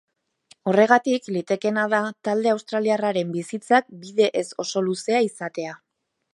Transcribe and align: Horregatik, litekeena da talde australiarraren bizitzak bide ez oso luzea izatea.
Horregatik, 0.69 1.27
litekeena 1.35 1.83
da 1.91 1.99
talde 2.29 2.53
australiarraren 2.53 3.37
bizitzak 3.37 3.95
bide 4.07 4.31
ez 4.43 4.47
oso 4.65 4.87
luzea 4.91 5.25
izatea. 5.31 5.81